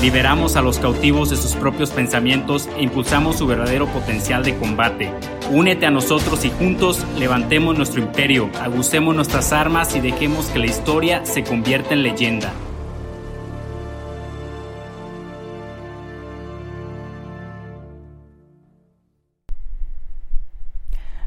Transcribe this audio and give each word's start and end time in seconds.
Liberamos 0.00 0.54
a 0.54 0.62
los 0.62 0.78
cautivos 0.78 1.28
de 1.28 1.36
sus 1.36 1.56
propios 1.56 1.90
pensamientos 1.90 2.68
e 2.76 2.82
impulsamos 2.84 3.36
su 3.36 3.48
verdadero 3.48 3.88
potencial 3.88 4.44
de 4.44 4.56
combate. 4.56 5.12
Únete 5.50 5.86
a 5.86 5.90
nosotros 5.90 6.44
y 6.44 6.50
juntos 6.50 7.04
levantemos 7.18 7.76
nuestro 7.76 8.00
imperio, 8.00 8.48
agucemos 8.62 9.16
nuestras 9.16 9.52
armas 9.52 9.96
y 9.96 10.00
dejemos 10.00 10.46
que 10.46 10.60
la 10.60 10.66
historia 10.66 11.26
se 11.26 11.42
convierta 11.42 11.94
en 11.94 12.04
leyenda. 12.04 12.52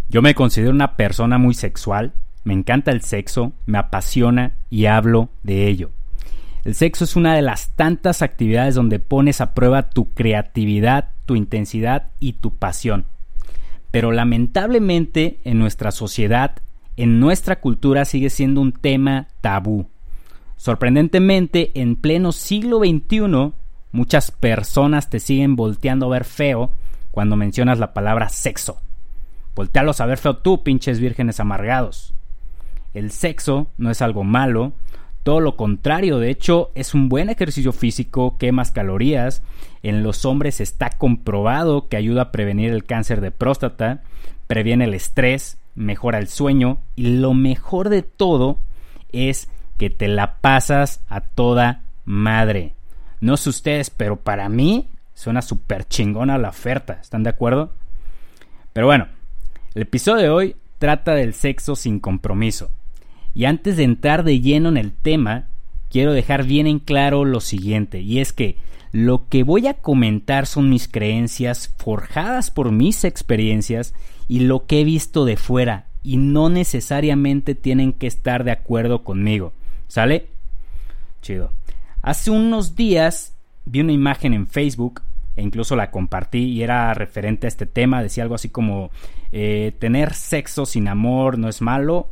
Yo 0.08 0.22
me 0.22 0.34
considero 0.34 0.72
una 0.72 0.96
persona 0.96 1.38
muy 1.38 1.56
sexual, 1.56 2.14
me 2.46 2.54
encanta 2.54 2.92
el 2.92 3.02
sexo, 3.02 3.52
me 3.66 3.78
apasiona 3.78 4.56
y 4.70 4.86
hablo 4.86 5.28
de 5.44 5.68
ello. 5.68 5.92
El 6.64 6.76
sexo 6.76 7.06
es 7.06 7.16
una 7.16 7.34
de 7.34 7.42
las 7.42 7.70
tantas 7.76 8.22
actividades 8.22 8.76
donde 8.76 9.00
pones 9.00 9.42
a 9.42 9.54
prueba 9.54 9.90
tu 9.90 10.10
creatividad, 10.10 11.10
tu 11.26 11.36
intensidad 11.36 12.10
y 12.20 12.34
tu 12.34 12.56
pasión. 12.56 13.06
Pero 13.90 14.12
lamentablemente 14.12 15.40
en 15.44 15.58
nuestra 15.58 15.92
sociedad, 15.92 16.58
en 16.98 17.20
nuestra 17.20 17.60
cultura 17.60 18.06
sigue 18.06 18.30
siendo 18.30 18.62
un 18.62 18.74
tema 18.74 19.28
tabú. 19.42 19.88
Sorprendentemente, 20.56 21.72
en 21.74 21.96
pleno 21.96 22.32
siglo 22.32 22.80
XXI, 22.80 23.54
muchas 23.92 24.30
personas 24.30 25.10
te 25.10 25.20
siguen 25.20 25.56
volteando 25.56 26.06
a 26.06 26.10
ver 26.10 26.26
feo 26.26 26.72
cuando 27.10 27.36
mencionas 27.36 27.80
la 27.80 27.94
palabra 27.94 28.30
sexo. 28.30 28.80
Voltealos 29.56 30.00
a 30.00 30.06
ver 30.06 30.20
feo 30.20 30.38
tú, 30.38 30.62
pinches 30.62 31.00
vírgenes 31.00 31.40
amargados. 31.40 32.14
El 32.94 33.10
sexo 33.12 33.68
no 33.78 33.90
es 33.90 34.04
algo 34.04 34.24
malo, 34.24 34.74
todo 35.24 35.40
lo 35.40 35.56
contrario, 35.56 36.18
de 36.18 36.30
hecho, 36.30 36.72
es 36.74 36.94
un 36.94 37.10
buen 37.10 37.30
ejercicio 37.30 37.74
físico, 37.74 38.38
quemas 38.38 38.72
calorías. 38.72 39.44
En 39.84 40.04
los 40.04 40.26
hombres 40.26 40.62
está 40.62 40.90
comprobado 40.90 41.88
que 41.88 41.98
ayuda 41.98 42.24
a 42.24 42.32
prevenir 42.32 42.72
el 42.72 42.86
cáncer 42.86 43.22
de 43.22 43.32
próstata, 43.32 44.02
previene 44.48 44.86
el 44.86 44.94
estrés, 44.94 45.58
mejora 45.76 46.18
el 46.18 46.28
sueño 46.28 46.80
y 46.96 47.18
lo 47.18 47.34
mejor 47.34 47.90
de 47.90 48.02
todo 48.02 48.58
es 49.12 49.48
que 49.78 49.90
te 49.90 50.08
la 50.08 50.38
pasas 50.42 51.04
a 51.08 51.22
toda 51.22 51.84
madre. 52.06 52.74
No 53.20 53.38
sé 53.38 53.50
ustedes, 53.50 53.90
pero 53.90 54.18
para 54.18 54.50
mí 54.50 54.90
suena 55.14 55.42
súper 55.42 55.88
chingona 55.88 56.38
la 56.38 56.50
oferta. 56.50 57.00
¿Están 57.02 57.24
de 57.24 57.30
acuerdo? 57.30 57.74
Pero 58.74 58.88
bueno, 58.88 59.08
el 59.76 59.84
episodio 59.84 60.22
de 60.24 60.30
hoy 60.30 60.56
trata 60.80 61.14
del 61.14 61.34
sexo 61.34 61.76
sin 61.76 62.00
compromiso. 62.00 62.72
Y 63.34 63.46
antes 63.46 63.78
de 63.78 63.84
entrar 63.84 64.24
de 64.24 64.40
lleno 64.40 64.70
en 64.70 64.78
el 64.78 64.92
tema, 64.92 65.48
quiero 65.90 66.14
dejar 66.14 66.46
bien 66.46 66.68
en 66.68 66.80
claro 66.80 67.26
lo 67.26 67.40
siguiente, 67.40 68.02
y 68.02 68.20
es 68.20 68.34
que 68.34 68.58
lo 68.92 69.30
que 69.30 69.44
voy 69.44 69.68
a 69.68 69.76
comentar 69.76 70.46
son 70.46 70.70
mis 70.70 70.88
creencias 70.88 71.74
forjadas 71.78 72.52
por 72.52 72.72
mis 72.72 73.06
experiencias 73.06 73.94
y 74.28 74.42
lo 74.42 74.66
que 74.66 74.82
he 74.82 74.84
visto 74.84 75.24
de 75.24 75.38
fuera, 75.38 75.88
y 76.04 76.18
no 76.18 76.50
necesariamente 76.50 77.56
tienen 77.56 77.94
que 77.94 78.08
estar 78.08 78.44
de 78.44 78.52
acuerdo 78.52 79.04
conmigo. 79.04 79.54
¿Sale? 79.88 80.28
Chido. 81.22 81.52
Hace 82.02 82.32
unos 82.32 82.76
días 82.76 83.34
vi 83.66 83.82
una 83.82 83.92
imagen 83.92 84.34
en 84.34 84.48
Facebook 84.48 85.02
e 85.36 85.42
incluso 85.42 85.76
la 85.76 85.92
compartí 85.92 86.40
y 86.40 86.64
era 86.64 86.94
referente 86.94 87.48
a 87.48 87.50
este 87.50 87.66
tema. 87.66 88.02
Decía 88.02 88.24
algo 88.24 88.36
así 88.36 88.50
como 88.50 88.92
eh, 89.32 89.74
tener 89.80 90.14
sexo 90.14 90.66
sin 90.66 90.88
amor 90.88 91.38
no 91.38 91.48
es 91.48 91.62
malo, 91.62 92.10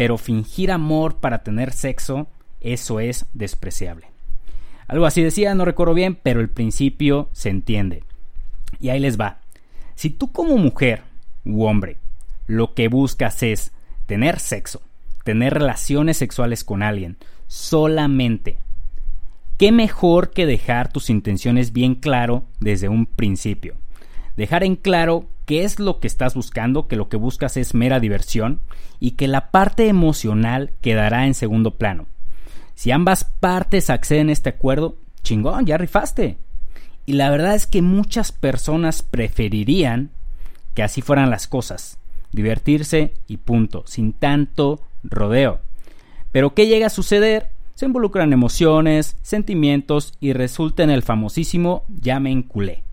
pero 0.00 0.16
fingir 0.16 0.72
amor 0.72 1.16
para 1.16 1.42
tener 1.42 1.74
sexo, 1.74 2.26
eso 2.62 3.00
es 3.00 3.26
despreciable. 3.34 4.06
Algo 4.88 5.04
así 5.04 5.22
decía, 5.22 5.54
no 5.54 5.66
recuerdo 5.66 5.92
bien, 5.92 6.14
pero 6.22 6.40
el 6.40 6.48
principio 6.48 7.28
se 7.32 7.50
entiende. 7.50 8.02
Y 8.78 8.88
ahí 8.88 8.98
les 8.98 9.20
va. 9.20 9.40
Si 9.96 10.08
tú 10.08 10.32
como 10.32 10.56
mujer 10.56 11.02
u 11.44 11.64
hombre 11.64 11.98
lo 12.46 12.72
que 12.72 12.88
buscas 12.88 13.42
es 13.42 13.72
tener 14.06 14.38
sexo, 14.38 14.80
tener 15.22 15.52
relaciones 15.52 16.16
sexuales 16.16 16.64
con 16.64 16.82
alguien, 16.82 17.18
solamente, 17.46 18.56
¿qué 19.58 19.70
mejor 19.70 20.30
que 20.30 20.46
dejar 20.46 20.90
tus 20.90 21.10
intenciones 21.10 21.74
bien 21.74 21.94
claro 21.94 22.44
desde 22.58 22.88
un 22.88 23.04
principio? 23.04 23.76
Dejar 24.38 24.64
en 24.64 24.76
claro 24.76 25.26
qué 25.50 25.64
es 25.64 25.80
lo 25.80 25.98
que 25.98 26.06
estás 26.06 26.36
buscando, 26.36 26.86
que 26.86 26.94
lo 26.94 27.08
que 27.08 27.16
buscas 27.16 27.56
es 27.56 27.74
mera 27.74 27.98
diversión 27.98 28.60
y 29.00 29.12
que 29.12 29.26
la 29.26 29.50
parte 29.50 29.88
emocional 29.88 30.70
quedará 30.80 31.26
en 31.26 31.34
segundo 31.34 31.74
plano. 31.74 32.06
Si 32.76 32.92
ambas 32.92 33.24
partes 33.24 33.90
acceden 33.90 34.28
a 34.28 34.32
este 34.32 34.50
acuerdo, 34.50 34.98
chingón, 35.24 35.66
ya 35.66 35.76
rifaste. 35.76 36.38
Y 37.04 37.14
la 37.14 37.30
verdad 37.30 37.56
es 37.56 37.66
que 37.66 37.82
muchas 37.82 38.30
personas 38.30 39.02
preferirían 39.02 40.12
que 40.74 40.84
así 40.84 41.02
fueran 41.02 41.30
las 41.30 41.48
cosas, 41.48 41.98
divertirse 42.30 43.14
y 43.26 43.38
punto, 43.38 43.82
sin 43.88 44.12
tanto 44.12 44.80
rodeo. 45.02 45.62
Pero 46.30 46.54
¿qué 46.54 46.68
llega 46.68 46.86
a 46.86 46.90
suceder? 46.90 47.50
Se 47.74 47.86
involucran 47.86 48.32
emociones, 48.32 49.16
sentimientos 49.22 50.14
y 50.20 50.32
resulta 50.32 50.84
en 50.84 50.90
el 50.90 51.02
famosísimo 51.02 51.82
llamen 51.88 52.44
culé. 52.44 52.84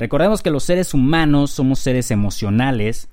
Recordemos 0.00 0.42
que 0.42 0.50
los 0.50 0.64
seres 0.64 0.94
humanos 0.94 1.50
somos 1.50 1.78
seres 1.78 2.10
emocionales, 2.10 3.10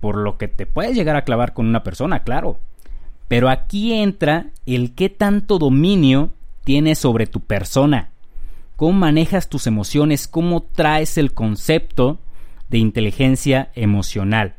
por 0.00 0.18
lo 0.18 0.36
que 0.36 0.48
te 0.48 0.66
puedes 0.66 0.94
llegar 0.94 1.16
a 1.16 1.24
clavar 1.24 1.54
con 1.54 1.66
una 1.66 1.82
persona, 1.82 2.24
claro. 2.24 2.58
Pero 3.26 3.48
aquí 3.48 3.94
entra 3.94 4.50
el 4.66 4.94
qué 4.94 5.08
tanto 5.08 5.58
dominio 5.58 6.34
tienes 6.62 6.98
sobre 6.98 7.26
tu 7.26 7.40
persona, 7.40 8.10
cómo 8.76 8.92
manejas 8.98 9.48
tus 9.48 9.66
emociones, 9.66 10.28
cómo 10.28 10.62
traes 10.62 11.16
el 11.16 11.32
concepto 11.32 12.18
de 12.68 12.78
inteligencia 12.78 13.70
emocional. 13.74 14.56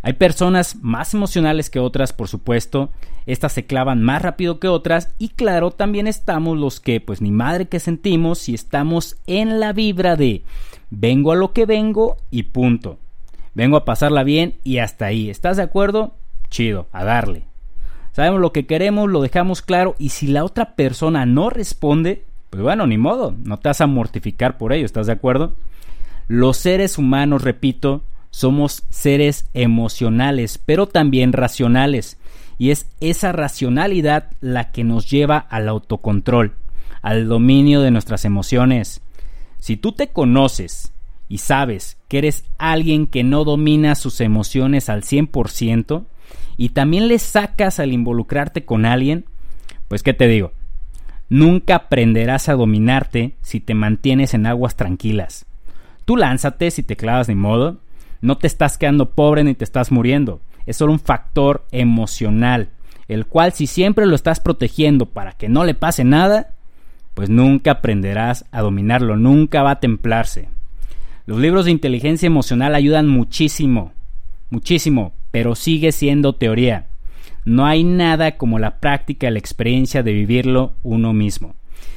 Hay 0.00 0.14
personas 0.14 0.76
más 0.76 1.12
emocionales 1.12 1.68
que 1.68 1.78
otras, 1.78 2.14
por 2.14 2.28
supuesto, 2.28 2.90
estas 3.26 3.52
se 3.52 3.66
clavan 3.66 4.02
más 4.02 4.22
rápido 4.22 4.58
que 4.58 4.68
otras 4.68 5.14
y 5.18 5.28
claro, 5.28 5.72
también 5.72 6.06
estamos 6.06 6.56
los 6.56 6.80
que 6.80 7.02
pues 7.02 7.20
ni 7.20 7.30
madre 7.30 7.68
que 7.68 7.80
sentimos 7.80 8.38
si 8.38 8.54
estamos 8.54 9.18
en 9.26 9.60
la 9.60 9.74
vibra 9.74 10.16
de 10.16 10.42
vengo 10.90 11.32
a 11.32 11.36
lo 11.36 11.52
que 11.52 11.66
vengo 11.66 12.16
y 12.30 12.44
punto. 12.44 12.98
Vengo 13.54 13.76
a 13.76 13.84
pasarla 13.84 14.22
bien 14.22 14.54
y 14.64 14.78
hasta 14.78 15.06
ahí. 15.06 15.30
¿Estás 15.30 15.56
de 15.56 15.62
acuerdo? 15.62 16.14
Chido, 16.50 16.86
a 16.92 17.04
darle. 17.04 17.44
Sabemos 18.12 18.40
lo 18.40 18.52
que 18.52 18.66
queremos, 18.66 19.08
lo 19.08 19.22
dejamos 19.22 19.62
claro 19.62 19.94
y 19.98 20.10
si 20.10 20.26
la 20.26 20.44
otra 20.44 20.74
persona 20.74 21.26
no 21.26 21.48
responde, 21.48 22.24
pues 22.50 22.62
bueno, 22.62 22.86
ni 22.86 22.98
modo, 22.98 23.34
no 23.44 23.58
te 23.58 23.68
vas 23.68 23.80
a 23.80 23.86
mortificar 23.86 24.58
por 24.58 24.72
ello, 24.72 24.84
¿estás 24.84 25.06
de 25.06 25.12
acuerdo? 25.12 25.54
Los 26.26 26.56
seres 26.56 26.98
humanos, 26.98 27.42
repito, 27.42 28.04
somos 28.30 28.84
seres 28.90 29.48
emocionales, 29.54 30.58
pero 30.58 30.86
también 30.86 31.32
racionales. 31.32 32.18
Y 32.58 32.70
es 32.70 32.86
esa 33.00 33.32
racionalidad 33.32 34.30
la 34.40 34.70
que 34.70 34.84
nos 34.84 35.10
lleva 35.10 35.38
al 35.38 35.68
autocontrol, 35.68 36.54
al 37.02 37.26
dominio 37.26 37.80
de 37.80 37.90
nuestras 37.90 38.24
emociones. 38.24 39.02
Si 39.60 39.76
tú 39.76 39.92
te 39.92 40.08
conoces 40.08 40.92
y 41.28 41.38
sabes 41.38 41.98
que 42.08 42.18
eres 42.18 42.44
alguien 42.58 43.06
que 43.06 43.22
no 43.22 43.44
domina 43.44 43.94
sus 43.94 44.20
emociones 44.20 44.88
al 44.88 45.02
100% 45.02 46.06
y 46.56 46.70
también 46.70 47.08
le 47.08 47.18
sacas 47.18 47.78
al 47.78 47.92
involucrarte 47.92 48.64
con 48.64 48.84
alguien, 48.84 49.26
pues 49.86 50.02
qué 50.02 50.14
te 50.14 50.26
digo, 50.28 50.52
nunca 51.28 51.76
aprenderás 51.76 52.48
a 52.48 52.54
dominarte 52.54 53.36
si 53.42 53.60
te 53.60 53.74
mantienes 53.74 54.34
en 54.34 54.46
aguas 54.46 54.76
tranquilas. 54.76 55.46
Tú 56.04 56.16
lánzate 56.16 56.70
si 56.70 56.82
te 56.82 56.96
clavas 56.96 57.26
de 57.26 57.34
modo, 57.34 57.80
no 58.22 58.38
te 58.38 58.46
estás 58.46 58.78
quedando 58.78 59.10
pobre 59.10 59.44
ni 59.44 59.54
te 59.54 59.64
estás 59.64 59.92
muriendo, 59.92 60.40
es 60.66 60.78
solo 60.78 60.92
un 60.92 61.00
factor 61.00 61.66
emocional, 61.70 62.70
el 63.08 63.26
cual 63.26 63.52
si 63.52 63.66
siempre 63.66 64.06
lo 64.06 64.14
estás 64.14 64.40
protegiendo 64.40 65.06
para 65.06 65.32
que 65.32 65.48
no 65.48 65.64
le 65.64 65.74
pase 65.74 66.04
nada, 66.04 66.54
pues 67.20 67.28
nunca 67.28 67.72
aprenderás 67.72 68.46
a 68.50 68.62
dominarlo, 68.62 69.14
nunca 69.14 69.62
va 69.62 69.72
a 69.72 69.80
templarse. 69.80 70.48
Los 71.26 71.38
libros 71.38 71.66
de 71.66 71.70
inteligencia 71.70 72.26
emocional 72.26 72.74
ayudan 72.74 73.08
muchísimo, 73.08 73.92
muchísimo, 74.48 75.12
pero 75.30 75.54
sigue 75.54 75.92
siendo 75.92 76.32
teoría. 76.32 76.86
No 77.44 77.66
hay 77.66 77.84
nada 77.84 78.38
como 78.38 78.58
la 78.58 78.78
práctica, 78.78 79.30
la 79.30 79.38
experiencia 79.38 80.02
de 80.02 80.14
vivirlo 80.14 80.72
uno 80.82 81.12
mismo. 81.12 81.56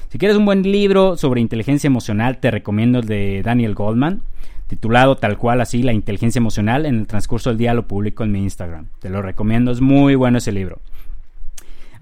Si 0.10 0.18
quieres 0.18 0.36
un 0.36 0.44
buen 0.44 0.64
libro 0.64 1.16
sobre 1.16 1.40
inteligencia 1.40 1.88
emocional, 1.88 2.40
te 2.40 2.52
recomiendo 2.52 3.00
el 3.00 3.08
de 3.08 3.44
Daniel 3.44 3.76
Goldman. 3.76 4.24
titulado 4.68 5.16
tal 5.16 5.38
cual 5.38 5.62
así 5.62 5.84
La 5.84 5.94
inteligencia 5.94 6.40
emocional. 6.40 6.86
En 6.86 7.00
el 7.00 7.08
transcurso 7.08 7.50
del 7.50 7.60
día 7.60 7.74
lo 7.74 7.88
publico 7.88 8.26
en 8.26 8.34
mi 8.34 8.40
Instagram. 8.40 8.88
Te 9.00 9.10
lo 9.10 9.22
recomiendo, 9.22 9.72
es 9.72 9.80
muy 9.80 10.16
bueno 10.16 10.40
ese 10.40 10.52
libro. 10.52 10.82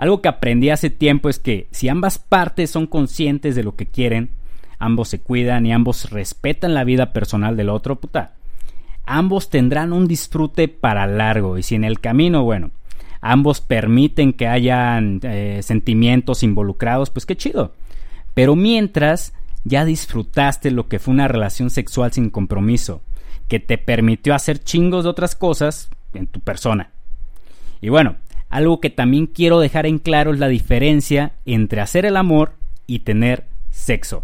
Algo 0.01 0.19
que 0.19 0.29
aprendí 0.29 0.71
hace 0.71 0.89
tiempo 0.89 1.29
es 1.29 1.37
que 1.37 1.67
si 1.69 1.87
ambas 1.87 2.17
partes 2.17 2.71
son 2.71 2.87
conscientes 2.87 3.55
de 3.55 3.61
lo 3.61 3.75
que 3.75 3.85
quieren, 3.85 4.31
ambos 4.79 5.09
se 5.09 5.21
cuidan 5.21 5.67
y 5.67 5.73
ambos 5.73 6.09
respetan 6.09 6.73
la 6.73 6.83
vida 6.83 7.13
personal 7.13 7.55
del 7.55 7.69
otro, 7.69 7.97
puta, 7.97 8.33
ambos 9.05 9.51
tendrán 9.51 9.93
un 9.93 10.07
disfrute 10.07 10.69
para 10.69 11.05
largo 11.05 11.59
y 11.59 11.61
si 11.61 11.75
en 11.75 11.83
el 11.83 11.99
camino, 11.99 12.43
bueno, 12.43 12.71
ambos 13.21 13.61
permiten 13.61 14.33
que 14.33 14.47
hayan 14.47 15.19
eh, 15.21 15.59
sentimientos 15.61 16.41
involucrados, 16.41 17.11
pues 17.11 17.27
qué 17.27 17.37
chido. 17.37 17.75
Pero 18.33 18.55
mientras 18.55 19.35
ya 19.65 19.85
disfrutaste 19.85 20.71
lo 20.71 20.87
que 20.87 20.97
fue 20.97 21.13
una 21.13 21.27
relación 21.27 21.69
sexual 21.69 22.11
sin 22.11 22.31
compromiso, 22.31 23.03
que 23.47 23.59
te 23.59 23.77
permitió 23.77 24.33
hacer 24.33 24.63
chingos 24.63 25.03
de 25.03 25.11
otras 25.11 25.35
cosas 25.35 25.91
en 26.15 26.25
tu 26.25 26.39
persona. 26.39 26.89
Y 27.81 27.89
bueno, 27.89 28.15
algo 28.51 28.79
que 28.79 28.89
también 28.89 29.27
quiero 29.27 29.59
dejar 29.59 29.85
en 29.85 29.97
claro 29.97 30.33
es 30.33 30.39
la 30.39 30.47
diferencia 30.47 31.31
entre 31.45 31.81
hacer 31.81 32.05
el 32.05 32.17
amor 32.17 32.53
y 32.85 32.99
tener 32.99 33.45
sexo. 33.71 34.23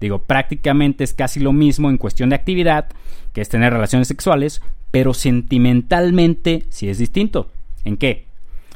Digo, 0.00 0.18
prácticamente 0.18 1.02
es 1.02 1.14
casi 1.14 1.40
lo 1.40 1.52
mismo 1.52 1.88
en 1.88 1.96
cuestión 1.96 2.28
de 2.28 2.36
actividad, 2.36 2.86
que 3.32 3.40
es 3.40 3.48
tener 3.48 3.72
relaciones 3.72 4.06
sexuales, 4.06 4.60
pero 4.90 5.14
sentimentalmente 5.14 6.64
sí 6.68 6.88
es 6.88 6.98
distinto. 6.98 7.50
¿En 7.84 7.96
qué? 7.96 8.26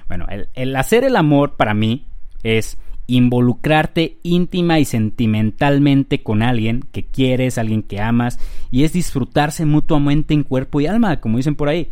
Bueno, 0.08 0.26
el, 0.30 0.48
el 0.54 0.74
hacer 0.74 1.04
el 1.04 1.16
amor 1.16 1.56
para 1.56 1.74
mí 1.74 2.06
es 2.42 2.78
involucrarte 3.08 4.18
íntima 4.22 4.78
y 4.78 4.84
sentimentalmente 4.84 6.22
con 6.22 6.42
alguien 6.42 6.84
que 6.92 7.04
quieres, 7.04 7.58
alguien 7.58 7.82
que 7.82 8.00
amas, 8.00 8.38
y 8.70 8.84
es 8.84 8.92
disfrutarse 8.92 9.64
mutuamente 9.64 10.34
en 10.34 10.44
cuerpo 10.44 10.80
y 10.80 10.86
alma, 10.86 11.20
como 11.20 11.38
dicen 11.38 11.56
por 11.56 11.68
ahí. 11.68 11.88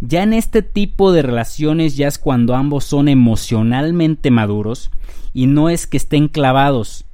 Ya 0.00 0.22
en 0.22 0.32
este 0.32 0.62
tipo 0.62 1.12
de 1.12 1.22
relaciones 1.22 1.96
ya 1.96 2.08
es 2.08 2.18
cuando 2.18 2.54
ambos 2.54 2.84
son 2.84 3.08
emocionalmente 3.08 4.30
maduros 4.30 4.90
y 5.32 5.46
no 5.46 5.68
es 5.70 5.86
que 5.86 5.96
estén 5.96 6.28
clavados, 6.28 7.04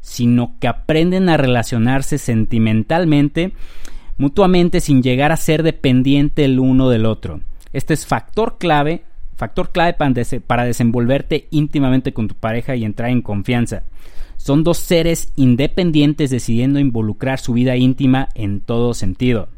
sino 0.00 0.54
que 0.60 0.68
aprenden 0.68 1.28
a 1.28 1.36
relacionarse 1.36 2.18
sentimentalmente, 2.18 3.52
mutuamente 4.18 4.80
sin 4.80 5.02
llegar 5.02 5.32
a 5.32 5.36
ser 5.36 5.62
dependiente 5.62 6.44
el 6.44 6.60
uno 6.60 6.88
del 6.88 7.06
otro. 7.06 7.40
Este 7.72 7.94
es 7.94 8.06
factor 8.06 8.56
clave 8.58 9.02
factor 9.36 9.70
clave 9.70 9.94
para, 10.46 10.64
desenvolverte 10.64 11.46
íntimamente 11.50 12.12
con 12.12 12.28
tu 12.28 12.34
pareja 12.34 12.74
y 12.74 12.84
entrar 12.84 13.10
en 13.10 13.22
confianza. 13.22 13.84
Son 14.36 14.64
dos 14.64 14.78
seres 14.78 15.32
independientes 15.36 16.30
decidiendo 16.30 16.78
involucrar 16.78 17.38
su 17.38 17.52
vida 17.52 17.76
íntima 17.76 18.28
en 18.34 18.60
todo 18.60 18.94
sentido. 18.94 19.48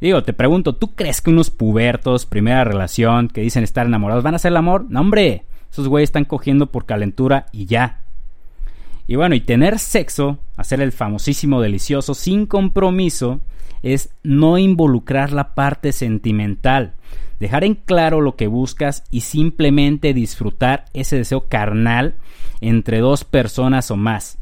Digo, 0.00 0.22
te 0.22 0.32
pregunto, 0.32 0.74
¿tú 0.74 0.94
crees 0.94 1.20
que 1.20 1.30
unos 1.30 1.50
pubertos, 1.50 2.26
primera 2.26 2.64
relación, 2.64 3.28
que 3.28 3.40
dicen 3.40 3.64
estar 3.64 3.86
enamorados, 3.86 4.22
van 4.22 4.34
a 4.34 4.36
hacer 4.36 4.50
el 4.50 4.58
amor? 4.58 4.86
No, 4.88 5.00
hombre, 5.00 5.44
esos 5.70 5.88
güeyes 5.88 6.08
están 6.08 6.24
cogiendo 6.24 6.66
por 6.66 6.84
calentura 6.86 7.46
y 7.52 7.66
ya. 7.66 8.00
Y 9.06 9.16
bueno, 9.16 9.34
y 9.34 9.40
tener 9.40 9.78
sexo, 9.78 10.38
hacer 10.56 10.80
el 10.80 10.92
famosísimo 10.92 11.60
delicioso 11.60 12.14
sin 12.14 12.46
compromiso, 12.46 13.40
es 13.82 14.10
no 14.22 14.58
involucrar 14.58 15.32
la 15.32 15.54
parte 15.54 15.92
sentimental 15.92 16.94
dejar 17.40 17.64
en 17.64 17.74
claro 17.74 18.20
lo 18.20 18.36
que 18.36 18.46
buscas 18.46 19.04
y 19.10 19.22
simplemente 19.22 20.14
disfrutar 20.14 20.86
ese 20.94 21.16
deseo 21.16 21.48
carnal 21.48 22.14
entre 22.60 23.00
dos 23.00 23.24
personas 23.24 23.90
o 23.90 23.96
más. 23.96 24.38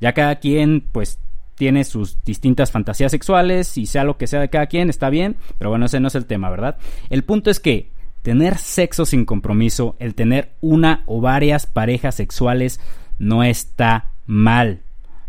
Ya 0.00 0.12
cada 0.12 0.36
quien 0.36 0.80
pues 0.80 1.18
tiene 1.62 1.84
sus 1.84 2.18
distintas 2.24 2.72
fantasías 2.72 3.12
sexuales 3.12 3.78
y 3.78 3.86
sea 3.86 4.02
lo 4.02 4.16
que 4.16 4.26
sea 4.26 4.40
de 4.40 4.50
cada 4.50 4.66
quien, 4.66 4.90
está 4.90 5.10
bien, 5.10 5.36
pero 5.58 5.70
bueno, 5.70 5.86
ese 5.86 6.00
no 6.00 6.08
es 6.08 6.16
el 6.16 6.26
tema, 6.26 6.50
¿verdad? 6.50 6.76
El 7.08 7.22
punto 7.22 7.52
es 7.52 7.60
que 7.60 7.92
tener 8.22 8.58
sexo 8.58 9.06
sin 9.06 9.24
compromiso, 9.24 9.94
el 10.00 10.16
tener 10.16 10.54
una 10.60 11.04
o 11.06 11.20
varias 11.20 11.66
parejas 11.66 12.16
sexuales 12.16 12.80
no 13.20 13.44
está 13.44 14.10
mal. 14.26 14.80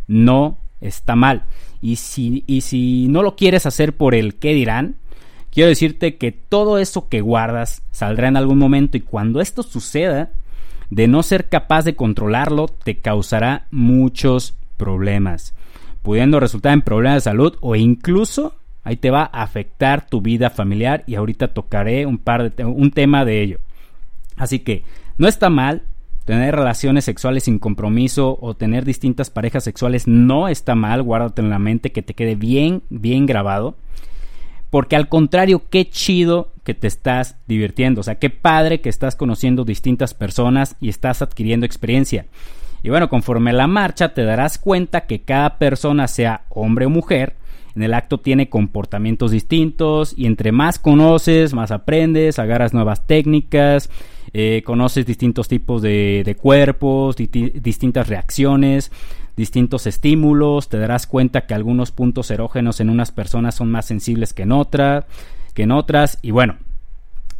No 0.07 0.57
está 0.81 1.15
mal. 1.15 1.43
Y 1.83 1.97
si, 1.97 2.43
y 2.47 2.61
si 2.61 3.09
no 3.09 3.21
lo 3.21 3.35
quieres 3.35 3.67
hacer 3.67 3.95
por 3.95 4.15
el 4.15 4.39
qué 4.39 4.55
dirán, 4.55 4.95
Quiero 5.51 5.69
decirte 5.69 6.17
que 6.17 6.31
todo 6.31 6.79
eso 6.79 7.09
que 7.09 7.21
guardas 7.21 7.83
saldrá 7.91 8.27
en 8.27 8.37
algún 8.37 8.57
momento 8.57 8.97
y 8.97 9.01
cuando 9.01 9.39
esto 9.39 9.61
suceda, 9.61 10.31
de 10.89 11.07
no 11.07 11.21
ser 11.21 11.47
capaz 11.47 11.85
de 11.85 11.95
controlarlo, 11.95 12.69
te 12.69 13.01
causará 13.01 13.67
muchos 13.69 14.55
problemas, 14.77 15.53
pudiendo 16.03 16.39
resultar 16.39 16.73
en 16.73 16.83
problemas 16.83 17.17
de 17.17 17.31
salud 17.31 17.57
o 17.61 17.75
incluso 17.75 18.55
ahí 18.83 18.97
te 18.97 19.09
va 19.09 19.23
a 19.33 19.41
afectar 19.41 20.05
tu 20.05 20.21
vida 20.21 20.49
familiar 20.49 21.03
y 21.07 21.15
ahorita 21.15 21.47
tocaré 21.47 22.05
un 22.05 22.19
par 22.19 22.53
de 22.53 22.65
un 22.65 22.91
tema 22.91 23.25
de 23.25 23.41
ello. 23.41 23.59
Así 24.35 24.59
que 24.59 24.83
no 25.17 25.27
está 25.27 25.49
mal 25.49 25.83
tener 26.25 26.55
relaciones 26.55 27.05
sexuales 27.05 27.45
sin 27.45 27.59
compromiso 27.59 28.37
o 28.41 28.53
tener 28.53 28.85
distintas 28.85 29.29
parejas 29.29 29.63
sexuales 29.63 30.07
no 30.07 30.47
está 30.47 30.75
mal, 30.75 31.01
guárdate 31.01 31.41
en 31.41 31.49
la 31.49 31.59
mente 31.59 31.91
que 31.91 32.01
te 32.01 32.13
quede 32.13 32.35
bien 32.35 32.83
bien 32.89 33.25
grabado. 33.25 33.75
Porque 34.69 34.95
al 34.95 35.07
contrario, 35.07 35.63
qué 35.69 35.87
chido 35.87 36.51
que 36.63 36.73
te 36.73 36.87
estás 36.87 37.37
divirtiendo. 37.47 38.01
O 38.01 38.03
sea, 38.03 38.15
qué 38.15 38.31
padre 38.31 38.81
que 38.81 38.89
estás 38.89 39.15
conociendo 39.15 39.65
distintas 39.65 40.15
personas 40.15 40.75
y 40.79 40.89
estás 40.89 41.21
adquiriendo 41.21 41.65
experiencia. 41.65 42.25
Y 42.83 42.89
bueno, 42.89 43.09
conforme 43.09 43.53
la 43.53 43.67
marcha 43.67 44.13
te 44.13 44.23
darás 44.23 44.57
cuenta 44.57 45.01
que 45.07 45.21
cada 45.21 45.57
persona, 45.57 46.07
sea 46.07 46.41
hombre 46.49 46.85
o 46.85 46.89
mujer, 46.89 47.35
en 47.75 47.81
el 47.81 47.93
acto 47.95 48.19
tiene 48.19 48.49
comportamientos 48.49 49.31
distintos 49.31 50.13
y 50.15 50.27
entre 50.27 50.51
más 50.51 50.77
conoces, 50.77 51.53
más 51.55 51.71
aprendes, 51.71 52.37
agarras 52.37 52.73
nuevas 52.73 53.07
técnicas, 53.07 53.89
eh, 54.33 54.61
conoces 54.63 55.07
distintos 55.07 55.47
tipos 55.47 55.81
de, 55.81 56.37
cuerpos, 56.39 57.15
distintas 57.15 58.07
reacciones 58.07 58.91
distintos 59.35 59.87
estímulos, 59.87 60.69
te 60.69 60.77
darás 60.77 61.07
cuenta 61.07 61.45
que 61.45 61.53
algunos 61.53 61.91
puntos 61.91 62.29
erógenos 62.31 62.79
en 62.79 62.89
unas 62.89 63.11
personas 63.11 63.55
son 63.55 63.71
más 63.71 63.85
sensibles 63.85 64.33
que 64.33 64.43
en, 64.43 64.51
otra, 64.51 65.05
que 65.53 65.63
en 65.63 65.71
otras, 65.71 66.19
y 66.21 66.31
bueno, 66.31 66.57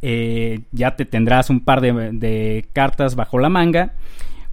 eh, 0.01 0.62
ya 0.72 0.96
te 0.96 1.06
tendrás 1.06 1.50
un 1.50 1.62
par 1.62 1.81
de, 1.81 2.66
cartas 2.74 3.16
bajo 3.16 3.38
la 3.38 3.50
manga, 3.50 3.94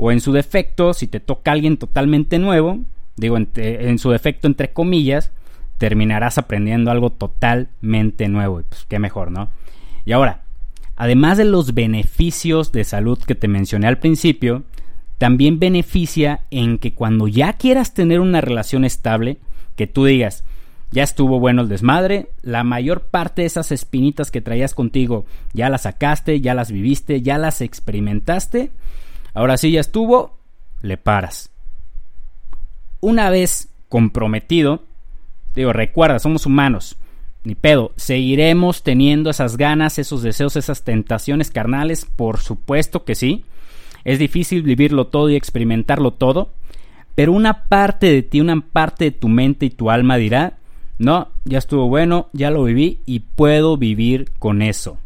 o 0.02 0.11
en 0.11 0.23
su 0.23 0.32
defecto, 0.32 0.94
si 0.94 1.06
te 1.06 1.20
toca 1.20 1.52
alguien 1.52 1.76
totalmente 1.76 2.38
nuevo, 2.38 2.79
digo 3.16 3.37
en, 3.37 3.99
su 3.99 4.11
defecto 4.11 4.47
entre 4.47 4.73
comillas, 4.73 5.30
terminarás 5.76 6.38
aprendiendo 6.38 6.90
algo 6.90 7.11
totalmente 7.11 8.26
nuevo, 8.28 8.61
y 8.61 8.62
pues 8.62 8.87
qué 8.88 8.99
mejor, 8.99 9.30
¿no? 9.30 9.50
Y 10.07 10.12
ahora, 10.12 10.45
además 10.97 11.37
de 11.37 11.45
los 11.45 11.75
beneficios 11.75 12.73
de 12.73 12.85
salud 12.85 13.19
que 13.19 13.35
te 13.35 13.47
mencioné 13.47 13.88
al 13.88 13.99
principio, 13.99 14.62
también 15.19 15.59
beneficia 15.59 16.45
en 16.50 16.78
que 16.78 16.95
cuando 16.95 17.28
ya 17.28 17.52
quieras 17.52 17.92
tener 17.92 18.21
una 18.21 18.40
relación 18.40 18.87
estable, 18.87 19.37
que 19.76 19.87
tú 19.87 20.07
digas, 20.07 20.45
ya 20.92 21.02
estuvo 21.02 21.38
bueno 21.40 21.61
el 21.61 21.69
desmadre, 21.69 22.30
la 22.40 22.64
mayor 22.64 23.02
parte 23.02 23.42
de 23.42 23.47
esas 23.49 23.71
espinitas 23.71 24.30
que 24.30 24.40
traías 24.40 24.73
contigo 24.73 25.26
ya 25.52 25.69
las 25.69 25.83
sacaste, 25.83 26.40
ya 26.40 26.54
las 26.54 26.73
viviste, 26.73 27.21
ya 27.21 27.37
las 27.37 27.61
experimentaste, 27.61 28.71
ahora 29.35 29.57
sí 29.57 29.73
ya 29.73 29.81
estuvo, 29.81 30.39
le 30.83 30.97
paras. 30.97 31.51
Una 33.01 33.31
vez 33.31 33.69
comprometido, 33.89 34.85
digo, 35.55 35.73
recuerda, 35.73 36.19
somos 36.19 36.47
humanos, 36.47 36.97
ni 37.45 37.55
pedo, 37.55 37.93
seguiremos 37.97 38.83
teniendo 38.83 39.31
esas 39.31 39.57
ganas, 39.57 39.99
esos 39.99 40.23
deseos, 40.23 40.57
esas 40.57 40.85
tentaciones 40.85 41.51
carnales, 41.51 42.05
por 42.05 42.39
supuesto 42.39 43.05
que 43.05 43.15
sí, 43.15 43.45
es 44.05 44.19
difícil 44.19 44.63
vivirlo 44.63 45.07
todo 45.07 45.31
y 45.31 45.37
experimentarlo 45.37 46.13
todo, 46.13 46.51
pero 47.15 47.33
una 47.33 47.65
parte 47.65 48.13
de 48.13 48.23
ti, 48.23 48.41
una 48.41 48.61
parte 48.61 49.05
de 49.05 49.11
tu 49.11 49.29
mente 49.29 49.67
y 49.67 49.71
tu 49.71 49.91
alma 49.91 50.17
dirá, 50.17 50.59
no, 50.99 51.29
ya 51.45 51.59
estuvo 51.59 51.89
bueno, 51.89 52.29
ya 52.33 52.51
lo 52.51 52.65
viví 52.65 53.01
y 53.07 53.21
puedo 53.21 53.77
vivir 53.77 54.31
con 54.39 54.63
eso. 54.63 54.99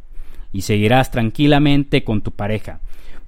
Y 0.52 0.62
seguirás 0.62 1.10
tranquilamente 1.10 2.04
con 2.04 2.20
tu 2.20 2.32
pareja, 2.32 2.80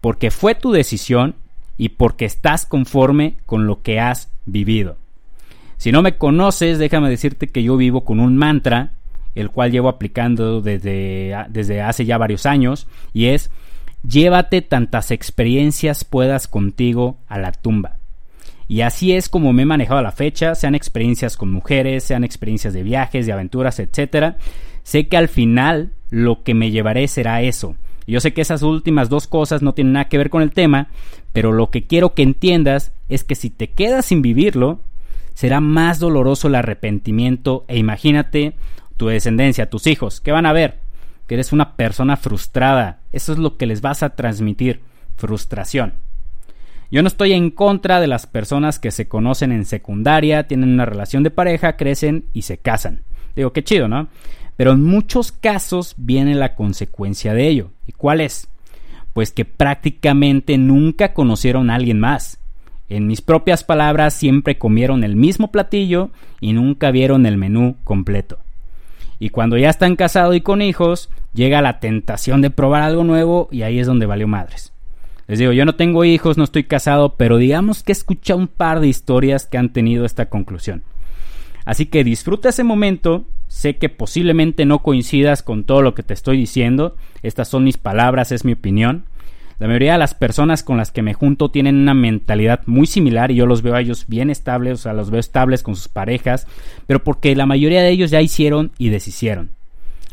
porque 0.06 0.30
fue 0.30 0.54
tu 0.54 0.70
decisión 0.70 1.34
y 1.76 1.88
porque 1.88 2.26
estás 2.26 2.64
conforme 2.64 3.38
con 3.44 3.66
lo 3.66 3.82
que 3.82 3.98
has 3.98 4.30
vivido. 4.44 4.98
Si 5.78 5.90
no 5.90 6.00
me 6.00 6.16
conoces, 6.16 6.78
déjame 6.78 7.10
decirte 7.10 7.48
que 7.48 7.64
yo 7.64 7.76
vivo 7.76 8.04
con 8.04 8.20
un 8.20 8.36
mantra, 8.36 8.92
el 9.34 9.50
cual 9.50 9.72
llevo 9.72 9.88
aplicando 9.88 10.60
desde, 10.60 11.34
desde 11.48 11.80
hace 11.82 12.04
ya 12.04 12.18
varios 12.18 12.46
años, 12.46 12.86
y 13.12 13.26
es 13.26 13.50
Llévate 14.08 14.62
tantas 14.62 15.10
experiencias 15.10 16.04
puedas 16.04 16.46
contigo 16.46 17.18
a 17.26 17.40
la 17.40 17.50
tumba. 17.50 17.96
Y 18.68 18.82
así 18.82 19.12
es 19.12 19.28
como 19.28 19.52
me 19.52 19.62
he 19.62 19.66
manejado 19.66 19.98
a 19.98 20.04
la 20.04 20.12
fecha, 20.12 20.54
sean 20.54 20.76
experiencias 20.76 21.36
con 21.36 21.50
mujeres, 21.50 22.04
sean 22.04 22.22
experiencias 22.22 22.74
de 22.74 22.84
viajes, 22.84 23.26
de 23.26 23.32
aventuras, 23.32 23.80
etc. 23.80 24.36
Sé 24.84 25.08
que 25.08 25.16
al 25.16 25.26
final 25.26 25.94
lo 26.10 26.44
que 26.44 26.54
me 26.54 26.70
llevaré 26.70 27.08
será 27.08 27.42
eso. 27.42 27.74
Yo 28.06 28.20
sé 28.20 28.32
que 28.32 28.40
esas 28.40 28.62
últimas 28.62 29.08
dos 29.08 29.26
cosas 29.26 29.62
no 29.62 29.74
tienen 29.74 29.94
nada 29.94 30.08
que 30.08 30.18
ver 30.18 30.30
con 30.30 30.42
el 30.42 30.52
tema, 30.52 30.88
pero 31.32 31.52
lo 31.52 31.70
que 31.70 31.86
quiero 31.86 32.14
que 32.14 32.22
entiendas 32.22 32.92
es 33.08 33.24
que 33.24 33.34
si 33.34 33.50
te 33.50 33.70
quedas 33.70 34.06
sin 34.06 34.22
vivirlo, 34.22 34.80
será 35.34 35.60
más 35.60 35.98
doloroso 35.98 36.48
el 36.48 36.54
arrepentimiento 36.54 37.64
e 37.68 37.78
imagínate 37.78 38.54
tu 38.96 39.08
descendencia, 39.08 39.68
tus 39.68 39.86
hijos, 39.86 40.20
¿qué 40.20 40.32
van 40.32 40.46
a 40.46 40.52
ver? 40.52 40.78
Que 41.26 41.34
eres 41.34 41.52
una 41.52 41.76
persona 41.76 42.16
frustrada. 42.16 43.00
Eso 43.12 43.32
es 43.32 43.38
lo 43.38 43.56
que 43.56 43.66
les 43.66 43.80
vas 43.80 44.02
a 44.02 44.10
transmitir, 44.10 44.80
frustración. 45.16 45.94
Yo 46.90 47.02
no 47.02 47.08
estoy 47.08 47.32
en 47.32 47.50
contra 47.50 48.00
de 48.00 48.06
las 48.06 48.26
personas 48.26 48.78
que 48.78 48.92
se 48.92 49.08
conocen 49.08 49.50
en 49.50 49.64
secundaria, 49.64 50.46
tienen 50.46 50.72
una 50.72 50.86
relación 50.86 51.22
de 51.24 51.30
pareja, 51.30 51.76
crecen 51.76 52.24
y 52.32 52.42
se 52.42 52.58
casan. 52.58 53.02
Digo, 53.34 53.52
qué 53.52 53.64
chido, 53.64 53.88
¿no? 53.88 54.08
Pero 54.56 54.72
en 54.72 54.82
muchos 54.82 55.32
casos 55.32 55.94
viene 55.96 56.34
la 56.34 56.54
consecuencia 56.54 57.34
de 57.34 57.48
ello. 57.48 57.70
¿Y 57.86 57.92
cuál 57.92 58.20
es? 58.20 58.48
Pues 59.12 59.32
que 59.32 59.44
prácticamente 59.44 60.58
nunca 60.58 61.12
conocieron 61.12 61.70
a 61.70 61.74
alguien 61.74 62.00
más. 62.00 62.38
En 62.88 63.06
mis 63.06 63.20
propias 63.20 63.64
palabras, 63.64 64.14
siempre 64.14 64.58
comieron 64.58 65.04
el 65.04 65.16
mismo 65.16 65.50
platillo 65.50 66.10
y 66.40 66.52
nunca 66.52 66.90
vieron 66.90 67.26
el 67.26 67.36
menú 67.36 67.76
completo. 67.84 68.38
Y 69.18 69.30
cuando 69.30 69.56
ya 69.56 69.70
están 69.70 69.96
casados 69.96 70.36
y 70.36 70.40
con 70.40 70.62
hijos, 70.62 71.08
llega 71.32 71.62
la 71.62 71.80
tentación 71.80 72.42
de 72.42 72.50
probar 72.50 72.82
algo 72.82 73.02
nuevo 73.02 73.48
y 73.50 73.62
ahí 73.62 73.78
es 73.78 73.86
donde 73.86 74.06
valió 74.06 74.28
madres. 74.28 74.72
Les 75.26 75.38
digo, 75.38 75.52
yo 75.52 75.64
no 75.64 75.74
tengo 75.74 76.04
hijos, 76.04 76.38
no 76.38 76.44
estoy 76.44 76.64
casado, 76.64 77.16
pero 77.16 77.36
digamos 77.36 77.82
que 77.82 77.90
he 77.90 77.94
escuchado 77.94 78.38
un 78.38 78.46
par 78.46 78.80
de 78.80 78.88
historias 78.88 79.46
que 79.46 79.58
han 79.58 79.72
tenido 79.72 80.04
esta 80.04 80.26
conclusión. 80.26 80.82
Así 81.66 81.86
que 81.86 82.04
disfruta 82.04 82.48
ese 82.48 82.64
momento, 82.64 83.26
sé 83.48 83.76
que 83.76 83.88
posiblemente 83.88 84.64
no 84.64 84.82
coincidas 84.84 85.42
con 85.42 85.64
todo 85.64 85.82
lo 85.82 85.94
que 85.94 86.04
te 86.04 86.14
estoy 86.14 86.38
diciendo, 86.38 86.96
estas 87.22 87.48
son 87.48 87.64
mis 87.64 87.76
palabras, 87.76 88.30
es 88.32 88.44
mi 88.44 88.52
opinión. 88.52 89.04
La 89.58 89.66
mayoría 89.66 89.94
de 89.94 89.98
las 89.98 90.14
personas 90.14 90.62
con 90.62 90.76
las 90.76 90.92
que 90.92 91.02
me 91.02 91.12
junto 91.12 91.50
tienen 91.50 91.76
una 91.76 91.92
mentalidad 91.92 92.60
muy 92.66 92.86
similar 92.86 93.32
y 93.32 93.34
yo 93.34 93.46
los 93.46 93.62
veo 93.62 93.74
a 93.74 93.80
ellos 93.80 94.04
bien 94.06 94.30
estables, 94.30 94.74
o 94.74 94.82
sea, 94.82 94.92
los 94.92 95.10
veo 95.10 95.18
estables 95.18 95.64
con 95.64 95.74
sus 95.74 95.88
parejas, 95.88 96.46
pero 96.86 97.02
porque 97.02 97.34
la 97.34 97.46
mayoría 97.46 97.82
de 97.82 97.90
ellos 97.90 98.12
ya 98.12 98.22
hicieron 98.22 98.70
y 98.78 98.90
deshicieron. 98.90 99.50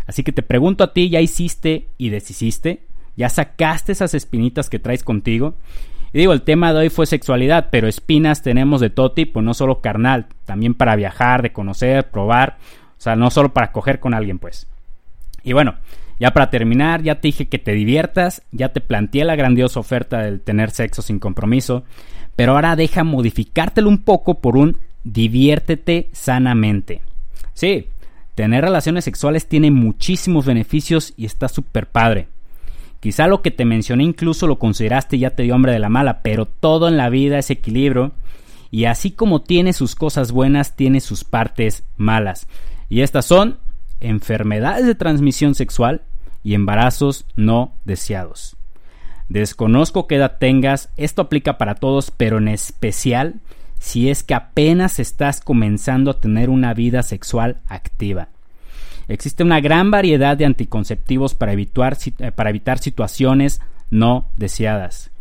Así 0.07 0.23
que 0.23 0.31
te 0.31 0.41
pregunto 0.41 0.83
a 0.83 0.91
ti, 0.91 1.09
¿ya 1.09 1.21
hiciste 1.21 1.87
y 1.99 2.09
deshiciste? 2.09 2.83
¿Ya 3.15 3.29
sacaste 3.29 3.91
esas 3.91 4.15
espinitas 4.15 4.71
que 4.71 4.79
traes 4.79 5.03
contigo? 5.03 5.55
Y 6.13 6.19
digo, 6.19 6.33
el 6.33 6.43
tema 6.43 6.71
de 6.71 6.79
hoy 6.79 6.89
fue 6.89 7.07
sexualidad, 7.07 7.69
pero 7.71 7.87
espinas 7.87 8.43
tenemos 8.43 8.79
de 8.79 8.91
todo 8.91 9.11
tipo, 9.13 9.41
no 9.41 9.55
solo 9.55 9.81
carnal, 9.81 10.27
también 10.45 10.75
para 10.75 10.95
viajar, 10.95 11.41
de 11.41 11.51
conocer, 11.51 12.11
probar, 12.11 12.57
o 12.97 13.01
sea, 13.01 13.15
no 13.15 13.31
solo 13.31 13.51
para 13.51 13.71
coger 13.71 13.99
con 13.99 14.13
alguien, 14.13 14.37
pues. 14.37 14.67
Y 15.43 15.53
bueno, 15.53 15.75
ya 16.19 16.31
para 16.31 16.51
terminar, 16.51 17.01
ya 17.01 17.15
te 17.15 17.29
dije 17.29 17.47
que 17.47 17.57
te 17.57 17.73
diviertas, 17.73 18.43
ya 18.51 18.69
te 18.69 18.79
planteé 18.79 19.25
la 19.25 19.35
grandiosa 19.35 19.79
oferta 19.79 20.19
del 20.19 20.39
tener 20.39 20.69
sexo 20.69 21.01
sin 21.01 21.17
compromiso, 21.17 21.83
pero 22.35 22.53
ahora 22.53 22.75
deja 22.75 23.03
modificártelo 23.03 23.89
un 23.89 24.03
poco 24.03 24.39
por 24.39 24.55
un 24.55 24.77
diviértete 25.03 26.09
sanamente. 26.11 27.01
Sí, 27.55 27.87
tener 28.35 28.63
relaciones 28.63 29.03
sexuales 29.03 29.47
tiene 29.47 29.71
muchísimos 29.71 30.45
beneficios 30.45 31.13
y 31.17 31.25
está 31.25 31.47
súper 31.47 31.87
padre. 31.87 32.27
Quizá 33.03 33.27
lo 33.27 33.41
que 33.41 33.51
te 33.51 33.65
mencioné 33.65 34.05
incluso 34.05 34.47
lo 34.47 34.59
consideraste 34.59 35.19
ya 35.19 35.31
te 35.31 35.43
dio 35.43 35.55
hombre 35.55 35.73
de 35.73 35.79
la 35.79 35.89
mala, 35.89 36.21
pero 36.21 36.45
todo 36.45 36.87
en 36.87 36.95
la 36.95 37.09
vida 37.09 37.37
es 37.37 37.49
equilibrio 37.49 38.13
y 38.71 38.85
así 38.85 39.11
como 39.11 39.41
tiene 39.41 39.73
sus 39.73 39.93
cosas 39.93 40.31
buenas, 40.31 40.77
tiene 40.77 41.01
sus 41.01 41.25
partes 41.25 41.83
malas. 41.97 42.47
Y 42.87 43.01
estas 43.01 43.25
son 43.25 43.59
enfermedades 43.99 44.85
de 44.85 44.95
transmisión 44.95 45.53
sexual 45.53 46.03
y 46.45 46.53
embarazos 46.53 47.25
no 47.35 47.73
deseados. 47.83 48.55
Desconozco 49.27 50.07
qué 50.07 50.15
edad 50.15 50.37
tengas, 50.39 50.87
esto 50.95 51.23
aplica 51.23 51.57
para 51.57 51.75
todos, 51.75 52.09
pero 52.09 52.37
en 52.37 52.47
especial 52.47 53.41
si 53.79 54.09
es 54.09 54.23
que 54.23 54.33
apenas 54.33 54.99
estás 54.99 55.41
comenzando 55.41 56.09
a 56.11 56.21
tener 56.21 56.49
una 56.49 56.73
vida 56.73 57.03
sexual 57.03 57.59
activa. 57.67 58.29
Existe 59.07 59.43
una 59.43 59.59
gran 59.59 59.91
variedad 59.91 60.37
de 60.37 60.45
anticonceptivos 60.45 61.35
para 61.35 61.53
evitar, 61.53 61.97
eh, 62.19 62.31
para 62.31 62.49
evitar 62.49 62.79
situaciones 62.79 63.61
no 63.89 64.29
deseadas. 64.37 65.11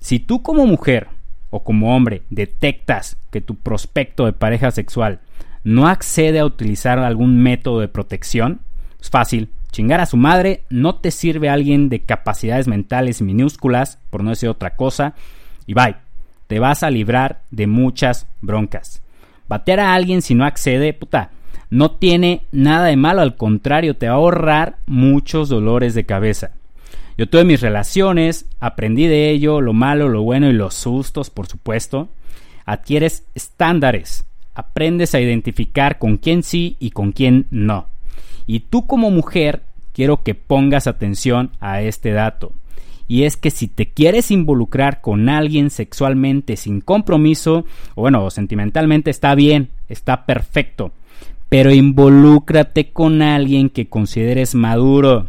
Si 0.00 0.18
tú 0.18 0.42
como 0.42 0.66
mujer 0.66 1.08
o 1.50 1.62
como 1.62 1.94
hombre 1.94 2.22
detectas 2.30 3.16
que 3.30 3.40
tu 3.40 3.56
prospecto 3.56 4.24
de 4.24 4.32
pareja 4.32 4.70
sexual 4.70 5.20
no 5.64 5.88
accede 5.88 6.38
a 6.38 6.44
utilizar 6.44 6.98
algún 6.98 7.42
método 7.42 7.80
de 7.80 7.88
protección, 7.88 8.60
es 9.00 9.10
fácil. 9.10 9.50
Chingar 9.72 10.00
a 10.00 10.06
su 10.06 10.16
madre 10.16 10.62
no 10.70 10.94
te 10.94 11.10
sirve 11.10 11.48
a 11.48 11.52
alguien 11.52 11.88
de 11.88 12.00
capacidades 12.00 12.66
mentales 12.68 13.20
minúsculas, 13.20 13.98
por 14.10 14.22
no 14.22 14.30
decir 14.30 14.48
otra 14.48 14.76
cosa, 14.76 15.14
y 15.66 15.74
bye. 15.74 15.96
Te 16.46 16.60
vas 16.60 16.84
a 16.84 16.90
librar 16.90 17.42
de 17.50 17.66
muchas 17.66 18.28
broncas. 18.40 19.02
Batear 19.48 19.80
a 19.80 19.94
alguien 19.94 20.22
si 20.22 20.34
no 20.34 20.44
accede, 20.44 20.92
puta, 20.92 21.30
no 21.70 21.92
tiene 21.92 22.42
nada 22.52 22.86
de 22.86 22.96
malo, 22.96 23.22
al 23.22 23.36
contrario, 23.36 23.94
te 23.94 24.06
va 24.08 24.14
a 24.14 24.16
ahorrar 24.16 24.78
muchos 24.86 25.48
dolores 25.48 25.94
de 25.94 26.06
cabeza. 26.06 26.52
Yo 27.18 27.28
tuve 27.28 27.44
mis 27.44 27.60
relaciones, 27.60 28.46
aprendí 28.60 29.06
de 29.06 29.30
ello, 29.30 29.60
lo 29.60 29.72
malo, 29.72 30.08
lo 30.08 30.22
bueno 30.22 30.48
y 30.48 30.52
los 30.52 30.74
sustos, 30.74 31.30
por 31.30 31.46
supuesto. 31.46 32.08
Adquieres 32.66 33.24
estándares, 33.34 34.24
aprendes 34.54 35.14
a 35.14 35.20
identificar 35.20 35.98
con 35.98 36.18
quién 36.18 36.42
sí 36.42 36.76
y 36.78 36.90
con 36.90 37.12
quién 37.12 37.46
no. 37.50 37.86
Y 38.46 38.60
tú 38.60 38.86
como 38.86 39.10
mujer, 39.10 39.62
quiero 39.92 40.22
que 40.22 40.34
pongas 40.34 40.86
atención 40.86 41.50
a 41.60 41.80
este 41.80 42.12
dato. 42.12 42.52
Y 43.08 43.22
es 43.22 43.36
que 43.36 43.50
si 43.50 43.66
te 43.68 43.88
quieres 43.88 44.30
involucrar 44.30 45.00
con 45.00 45.28
alguien 45.28 45.70
sexualmente 45.70 46.56
sin 46.56 46.80
compromiso, 46.80 47.64
o 47.94 48.02
bueno, 48.02 48.28
sentimentalmente 48.30 49.10
está 49.10 49.34
bien, 49.34 49.70
está 49.88 50.26
perfecto 50.26 50.92
pero 51.48 51.72
involúcrate 51.72 52.90
con 52.90 53.22
alguien 53.22 53.70
que 53.70 53.88
consideres 53.88 54.54
maduro, 54.54 55.28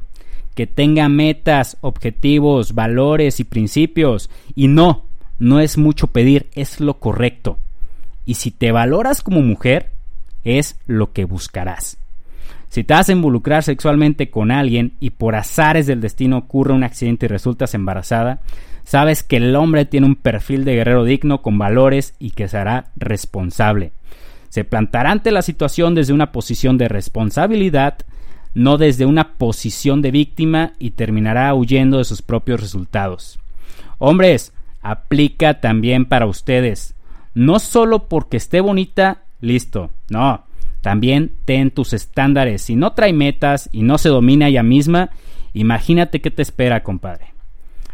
que 0.56 0.66
tenga 0.66 1.08
metas, 1.10 1.78
objetivos, 1.82 2.74
valores 2.74 3.40
y 3.40 3.44
principios. 3.44 4.30
Y 4.56 4.68
no, 4.68 5.04
no 5.38 5.60
es 5.60 5.78
mucho 5.78 6.08
pedir, 6.08 6.48
es 6.56 6.80
lo 6.80 6.96
correcto. 6.96 7.60
Y 8.26 8.36
si 8.36 8.52
te 8.52 8.72
valoras 8.72 9.22
como 9.22 9.42
mujer, 9.42 9.92
es 10.44 10.80
lo 10.88 11.14
que 11.14 11.26
buscarás. 11.26 11.98
Si 12.70 12.84
te 12.84 12.94
vas 12.94 13.10
a 13.10 13.14
involucrar 13.14 13.64
sexualmente 13.64 14.30
con 14.30 14.52
alguien 14.52 14.94
y 15.00 15.12
por 15.12 15.36
azares 15.36 15.88
del 15.88 16.02
destino 16.02 16.38
ocurre 16.38 16.74
un 16.74 16.84
accidente 16.84 17.28
y 17.28 17.30
resultas 17.30 17.74
embarazada, 17.74 18.42
sabes 18.84 19.24
que 19.24 19.38
el 19.38 19.56
hombre 19.56 19.86
tiene 19.86 20.08
un 20.08 20.16
perfil 20.16 20.66
de 20.66 20.76
guerrero 20.76 21.04
digno 21.04 21.42
con 21.42 21.58
valores 21.58 22.14
y 22.20 22.32
que 22.32 22.48
será 22.48 22.88
responsable. 22.96 23.92
Se 24.50 24.64
plantará 24.64 25.12
ante 25.12 25.32
la 25.32 25.42
situación 25.42 25.96
desde 25.96 26.14
una 26.14 26.32
posición 26.32 26.78
de 26.78 26.88
responsabilidad, 26.88 27.98
no 28.54 28.78
desde 28.78 29.06
una 29.06 29.34
posición 29.34 30.02
de 30.02 30.12
víctima 30.12 30.74
y 30.80 30.92
terminará 30.92 31.54
huyendo 31.54 32.00
de 32.00 32.06
sus 32.06 32.22
propios 32.22 32.62
resultados. 32.62 33.40
Hombres, 34.00 34.54
aplica 34.82 35.60
también 35.60 36.06
para 36.06 36.26
ustedes. 36.26 36.96
No 37.34 37.60
solo 37.60 38.08
porque 38.08 38.38
esté 38.38 38.62
bonita, 38.62 39.24
listo. 39.42 39.92
No, 40.10 40.46
también 40.82 41.34
ten 41.46 41.72
tus 41.72 41.94
estándares. 41.94 42.62
Si 42.62 42.76
no 42.76 42.94
trae 42.94 43.14
metas 43.14 43.70
y 43.72 43.84
no 43.84 43.98
se 43.98 44.10
domina 44.10 44.48
ella 44.48 44.64
misma, 44.64 45.10
imagínate 45.54 46.22
qué 46.22 46.32
te 46.32 46.42
espera, 46.42 46.84
compadre. 46.84 47.34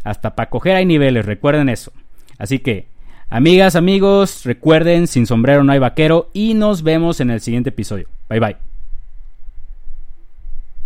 Hasta 0.04 0.36
para 0.36 0.50
coger 0.50 0.76
hay 0.76 0.86
niveles, 0.86 1.26
recuerden 1.26 1.70
eso. 1.70 1.92
Así 2.38 2.60
que 2.60 2.88
Amigas, 3.34 3.76
amigos, 3.76 4.46
recuerden, 4.46 5.08
sin 5.08 5.26
sombrero 5.26 5.64
no 5.64 5.72
hay 5.72 5.80
vaquero 5.80 6.30
y 6.34 6.54
nos 6.54 6.84
vemos 6.84 7.20
en 7.20 7.32
el 7.32 7.42
siguiente 7.42 7.70
episodio. 7.70 8.08
Bye 8.30 8.40
bye. 8.40 8.73